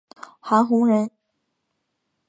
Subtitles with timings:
[0.39, 1.11] 韩弘人。